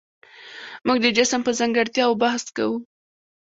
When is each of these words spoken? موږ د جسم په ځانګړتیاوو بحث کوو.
موږ 0.85 0.97
د 1.01 1.05
جسم 1.17 1.39
په 1.45 1.51
ځانګړتیاوو 1.59 2.19
بحث 2.23 2.43
کوو. 2.55 2.77